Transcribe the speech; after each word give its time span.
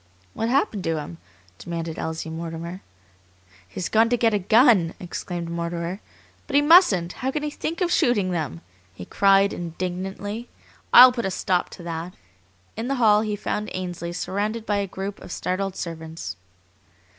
"What 0.33 0.49
happened 0.49 0.83
to 0.85 0.97
him?" 0.97 1.19
demanded 1.59 1.99
Elsie 1.99 2.31
Mortimer. 2.31 2.81
"He's 3.67 3.87
gone 3.87 4.09
to 4.09 4.17
get 4.17 4.33
a 4.33 4.39
gun!" 4.39 4.95
exclaimed 4.99 5.47
Mortimer. 5.47 5.99
"But 6.47 6.55
he 6.55 6.61
mustn't! 6.63 7.13
How 7.13 7.29
can 7.29 7.43
he 7.43 7.51
think 7.51 7.81
of 7.81 7.91
shooting 7.91 8.31
them?" 8.31 8.61
he 8.95 9.05
cried 9.05 9.53
indignantly. 9.53 10.49
"I'll 10.91 11.11
put 11.11 11.25
a 11.25 11.29
stop 11.29 11.69
to 11.77 11.83
that!" 11.83 12.15
In 12.75 12.87
the 12.87 12.95
hall 12.95 13.21
he 13.21 13.35
found 13.35 13.69
Ainsley 13.73 14.11
surrounded 14.11 14.65
by 14.65 14.77
a 14.77 14.87
group 14.87 15.21
of 15.21 15.31
startled 15.31 15.75
servants. 15.75 16.35